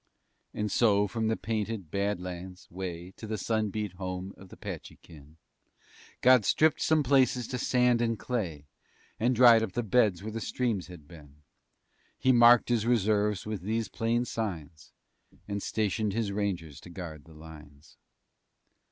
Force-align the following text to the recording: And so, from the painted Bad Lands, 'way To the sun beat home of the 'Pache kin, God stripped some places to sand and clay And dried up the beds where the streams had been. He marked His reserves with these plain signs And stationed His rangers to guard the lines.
And 0.51 0.71
so, 0.71 1.05
from 1.07 1.27
the 1.27 1.37
painted 1.37 1.91
Bad 1.91 2.19
Lands, 2.19 2.67
'way 2.71 3.11
To 3.17 3.27
the 3.27 3.37
sun 3.37 3.69
beat 3.69 3.91
home 3.97 4.33
of 4.35 4.49
the 4.49 4.57
'Pache 4.57 4.97
kin, 5.03 5.37
God 6.21 6.43
stripped 6.43 6.81
some 6.81 7.03
places 7.03 7.47
to 7.49 7.59
sand 7.59 8.01
and 8.01 8.17
clay 8.17 8.65
And 9.19 9.35
dried 9.35 9.61
up 9.61 9.73
the 9.73 9.83
beds 9.83 10.23
where 10.23 10.31
the 10.31 10.41
streams 10.41 10.87
had 10.87 11.07
been. 11.07 11.43
He 12.17 12.31
marked 12.31 12.69
His 12.69 12.83
reserves 12.87 13.45
with 13.45 13.61
these 13.61 13.89
plain 13.89 14.25
signs 14.25 14.91
And 15.47 15.61
stationed 15.61 16.13
His 16.13 16.31
rangers 16.31 16.79
to 16.81 16.89
guard 16.89 17.25
the 17.25 17.35
lines. 17.35 17.97